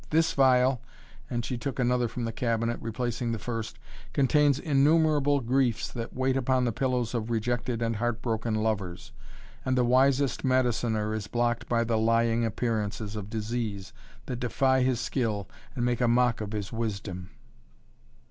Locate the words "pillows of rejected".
6.71-7.83